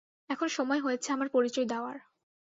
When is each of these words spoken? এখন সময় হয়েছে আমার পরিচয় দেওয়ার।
এখন 0.29 0.47
সময় 0.49 0.81
হয়েছে 0.81 1.07
আমার 1.11 1.29
পরিচয় 1.29 1.67
দেওয়ার। 1.67 1.97